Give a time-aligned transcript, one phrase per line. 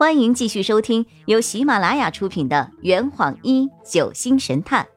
[0.00, 4.88] 欢迎继续收听由喜马拉雅出品的《圆谎一九星神探》，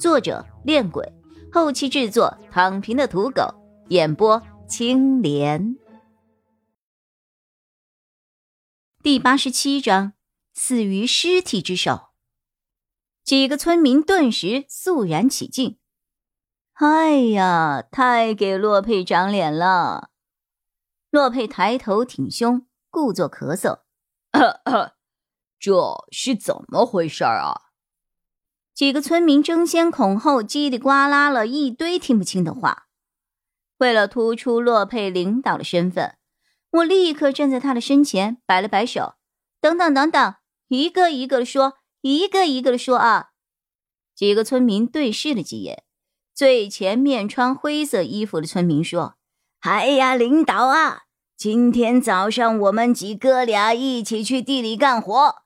[0.00, 1.12] 作者：恋鬼，
[1.52, 3.54] 后期制作：躺平的土狗，
[3.90, 5.76] 演播：青莲。
[9.00, 10.14] 第八十七章：
[10.52, 12.08] 死于尸体之手。
[13.22, 15.78] 几个村民顿时肃然起敬。
[16.72, 20.10] 哎呀，太给洛佩长脸了！
[21.10, 23.82] 洛佩抬头挺胸，故作咳嗽。
[25.58, 27.62] 这是怎么回事啊？
[28.74, 32.86] 几个村民争先恐后，叽里呱啦了一堆听不清的话。
[33.78, 36.16] 为了突出洛佩领导的身份，
[36.70, 39.14] 我立刻站在他的身前，摆了摆手
[39.60, 40.34] ：“等等等等，
[40.68, 43.30] 一个一个的说，一个一个的说啊！”
[44.14, 45.84] 几个村民对视了几眼，
[46.34, 49.16] 最前面穿灰色衣服的村民说
[49.62, 51.02] ：“哎呀，领导啊！”
[51.38, 55.36] 今天早上我们几哥俩一起去地里干活。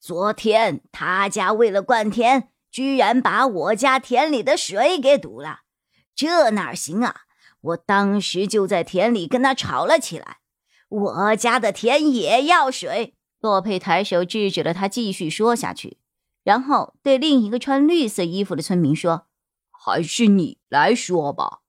[0.00, 5.60] 昨天他家为了灌田，居然把我家田里的水给堵了，
[6.12, 7.20] 这哪行啊！
[7.60, 10.38] 我当时就在田里跟他吵了起来。
[10.88, 13.14] 我家的田也要水。
[13.38, 15.98] 洛佩抬手制止了他继续说下去，
[16.42, 19.28] 然后对另一个穿绿色衣服的村民说
[19.70, 21.60] ：“还是你来说吧。”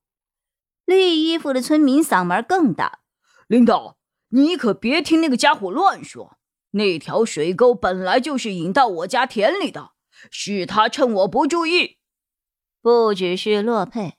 [0.85, 3.01] 绿衣服的村民嗓门更大。
[3.49, 3.97] 领导，
[4.27, 6.37] 你可别听那个家伙乱说。
[6.73, 9.93] 那条水沟本来就是引到我家田里的，
[10.29, 11.97] 是他趁我不注意。
[12.79, 14.17] 不只是洛佩，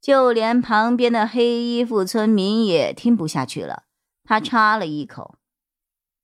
[0.00, 3.84] 就连旁边的黑衣服村民也听不下去了。
[4.24, 5.36] 他插了一口：“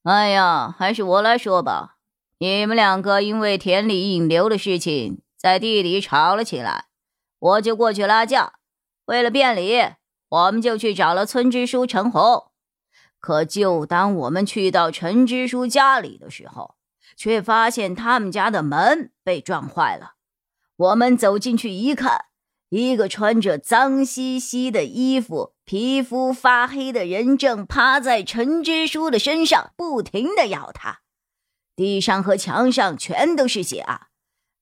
[0.03, 1.99] 哎呀，还是我来说吧。
[2.39, 6.87] 你们两个因为田里引流的事情在地里吵了起来，
[7.39, 8.55] 我就过去拉架。
[9.05, 9.95] 为了便利。”
[10.33, 12.50] 我们就去找了村支书陈红，
[13.20, 16.77] 可就当我们去到陈支书家里的时候，
[17.19, 20.14] 却发现他们家的门被撞坏了。
[20.77, 22.25] 我们走进去一看，
[22.70, 31.00] 一个穿着脏兮兮的衣服、皮肤发黑的人正趴在陈支书的身上，不停的咬他。
[31.76, 34.09] 地上和墙上全都是血啊！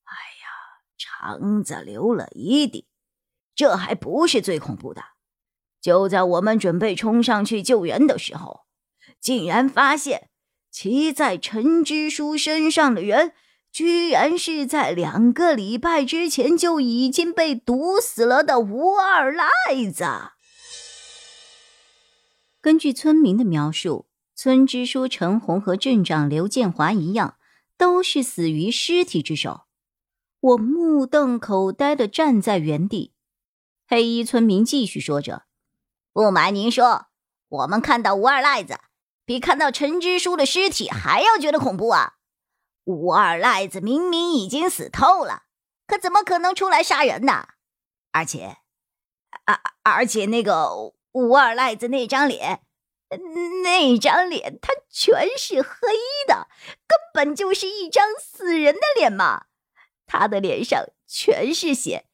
[0.03, 0.11] 哎
[0.41, 0.49] 呀，
[0.97, 2.89] 肠子流了一地。
[3.55, 5.01] 这还不是最恐怖的。
[5.81, 8.61] 就在我们准备冲上去救援的时候，
[9.19, 10.29] 竟然发现
[10.69, 13.33] 骑在陈支书身上的人，
[13.71, 19.45] 居然是在两个礼拜之前就已经被毒死了的吴二赖
[19.91, 20.05] 子。
[22.61, 24.05] 根据村民的描述，
[24.35, 27.37] 村支书陈红和镇长刘建华一样，
[27.75, 29.61] 都是死于尸体之手。
[30.39, 33.13] 我目瞪口呆的站在原地。
[33.87, 35.43] 黑衣村民继续说着。
[36.13, 37.07] 不瞒您说，
[37.47, 38.77] 我们看到吴二赖子，
[39.23, 42.15] 比看到陈支书的尸体还要觉得恐怖啊！
[42.83, 45.43] 吴二赖子明明已经死透了，
[45.87, 47.47] 可怎么可能出来杀人呢？
[48.11, 48.57] 而且，
[49.45, 52.61] 而而且那个吴二赖子那张脸，
[53.63, 55.69] 那张脸他全是黑
[56.27, 56.49] 的，
[56.87, 59.45] 根本就是一张死人的脸嘛！
[60.05, 62.05] 他的脸上全是血，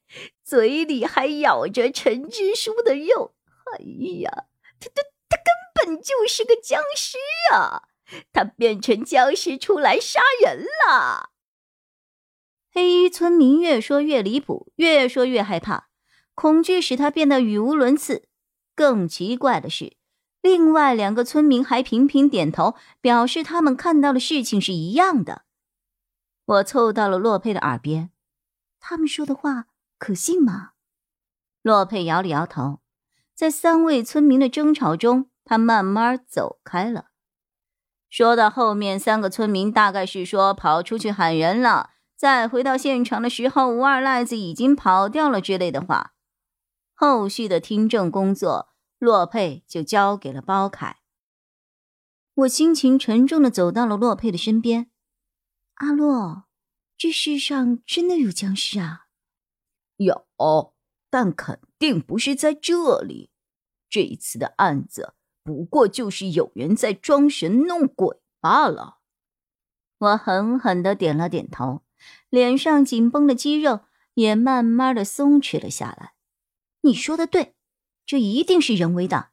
[0.44, 3.34] 嘴里还咬着陈支书的肉。
[3.74, 3.84] 哎
[4.20, 4.46] 呀，
[4.80, 7.18] 他他他根本就是个僵尸
[7.54, 7.88] 啊！
[8.32, 11.30] 他变成僵尸出来杀人了。
[12.72, 15.88] 黑衣村民越说越离谱，越说越害怕，
[16.34, 18.28] 恐惧使他变得语无伦次。
[18.74, 19.96] 更奇怪的是，
[20.40, 25.42] 另外两个村民还频频点头，表示他们看到的事情是一样的。
[26.44, 28.10] 我凑到了洛佩的耳边，
[28.80, 29.66] 他们说的话
[29.98, 30.70] 可信吗？
[31.60, 32.80] 洛佩摇了摇头。
[33.38, 37.10] 在三位村民的争吵中，他慢慢走开了。
[38.10, 46.14] 说到后面，三个村民大概是说跑出去喊人了，再回到现场的时候，吴二赖子已经跑掉了之类的话。
[46.96, 50.96] 后续的听证工作，洛佩就交给了包凯。
[52.34, 54.90] 我心情沉重的走到了洛佩的身边。
[55.74, 56.46] 阿洛，
[56.96, 59.06] 这世上真的有僵尸啊？
[59.98, 60.26] 有。
[61.10, 63.30] 但肯定不是在这里。
[63.88, 68.98] 这一次的案子不过就是有人在装神弄鬼罢了。
[69.98, 71.82] 我狠狠的点了点头，
[72.28, 73.80] 脸上紧绷的肌肉
[74.14, 76.12] 也慢慢的松弛了下来。
[76.82, 77.54] 你说的对，
[78.04, 79.30] 这一定是人为的。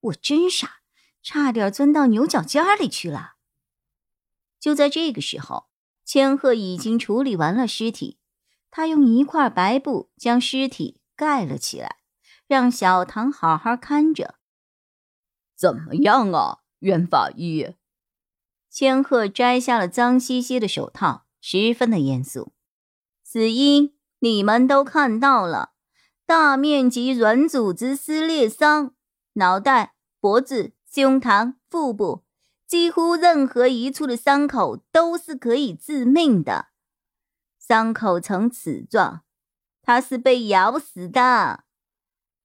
[0.00, 0.80] 我真傻，
[1.22, 3.34] 差点钻到牛角尖里去了。
[4.58, 5.68] 就在这个时候，
[6.04, 8.18] 千鹤已经处理完了尸体，
[8.70, 10.96] 他用一块白布将尸体。
[11.16, 11.96] 盖了起来，
[12.50, 14.34] 让小唐好好看着。
[15.54, 17.76] 怎么样啊，袁法医？
[18.68, 22.52] 千鹤摘下了脏兮兮的手套，十分的严肃。
[23.22, 25.74] 死因你们都看到了，
[26.26, 28.94] 大面积软组织撕裂伤，
[29.34, 32.24] 脑袋、脖子、胸膛、腹部，
[32.66, 36.70] 几乎任何一处的伤口都是可以致命的。
[37.60, 39.22] 伤口呈齿状，
[39.80, 41.62] 他是被咬死的。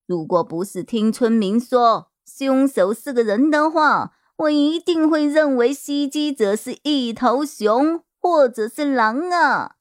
[0.05, 9.75] 如果不是听村民说凶手是个人的话，我一定会认为袭击者是一头熊或者是狼啊！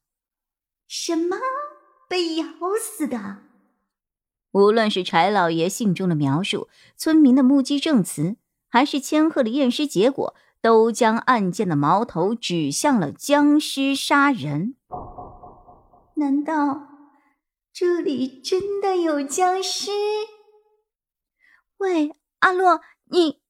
[0.87, 1.37] 什么
[2.07, 2.45] 被咬
[2.79, 3.37] 死的？
[4.51, 8.37] 无论是柴老爷信中的描述、村民的目击证词，
[8.69, 14.75] 还是千鹤的验尸结果，都将案件的矛头指向了僵尸杀人。
[16.15, 16.87] 难道
[17.77, 19.91] 这里真的有僵尸？
[21.75, 22.79] 喂，阿洛，
[23.11, 23.41] 你。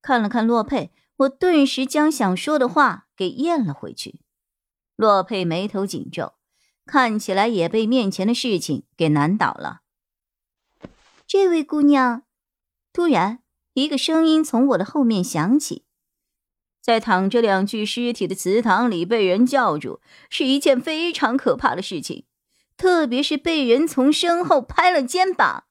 [0.00, 4.20] 看了看洛佩，我顿时将想说的话给咽了回去。
[4.94, 6.34] 洛佩眉头紧皱，
[6.84, 9.80] 看起来也被面前的事情给难倒了。
[11.26, 12.22] 这位姑娘，
[12.92, 13.42] 突然
[13.72, 15.84] 一个声音从我的后面响起
[16.80, 22.26] ：“在躺着两具尸体的祠堂里被人叫住，是一件非常可怕的事情，
[22.76, 25.64] 特别是被人从身后拍了肩膀。”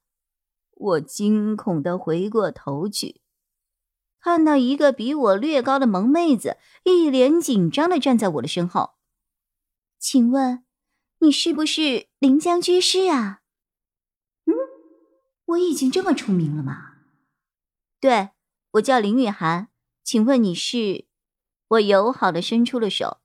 [0.76, 3.22] 我惊恐的回过头去。
[4.20, 8.96] 看到一个比我略高的萌妹子，一脸紧张的站在我的身后。
[10.00, 10.66] 请问，
[11.20, 13.42] 你是不是临江居士啊？
[14.46, 14.54] 嗯，
[15.46, 16.94] 我已经这么出名了吗？
[18.02, 18.32] 对，
[18.72, 19.70] 我叫林雨涵。
[20.04, 21.06] 请问你是？
[21.68, 23.22] 我友好的伸出了手，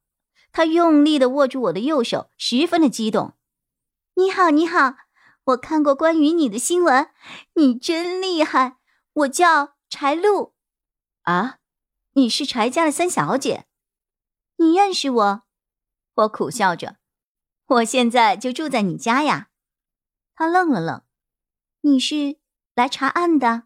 [0.52, 3.34] 他用力的握住我的右手，十分的激动。
[4.20, 4.96] 你好，你好，
[5.44, 7.08] 我看过关于你的新闻，
[7.54, 8.76] 你真厉害。
[9.14, 10.54] 我叫柴露。
[11.22, 11.56] 啊，
[12.12, 13.64] 你是柴家的三小姐，
[14.56, 15.42] 你认识我？
[16.16, 16.98] 我苦笑着，
[17.64, 19.48] 我现在就住在你家呀。
[20.34, 21.02] 他愣了愣，
[21.80, 22.38] 你是
[22.74, 23.62] 来查案的？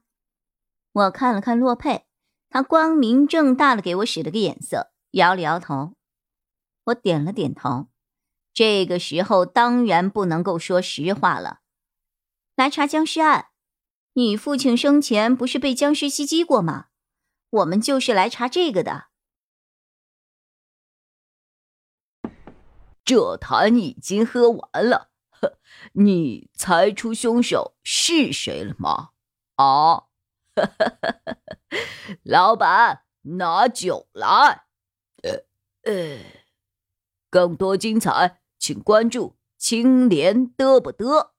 [0.93, 2.07] 我看了看洛佩，
[2.49, 5.95] 他光明正大的给我使了个眼色，摇了摇头。
[6.85, 7.89] 我点了点头，
[8.55, 11.61] 这个时候当然不能够说实话了。
[12.55, 13.49] 来查僵尸案，
[14.13, 16.87] 你父亲生前不是被僵尸袭击过吗？
[17.51, 19.09] 我们就是来查这个的。
[23.05, 25.59] 这坛已经喝完了，呵
[25.93, 29.11] 你猜出凶手是谁了吗？
[29.57, 30.05] 啊，
[32.23, 34.65] 老板，拿酒来。
[35.23, 35.45] 呃
[35.83, 36.19] 呃，
[37.29, 41.34] 更多精彩，请关注青莲嘚不嘚。